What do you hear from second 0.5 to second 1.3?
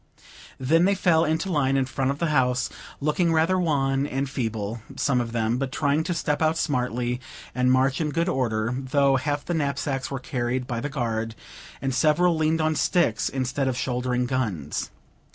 Then they fell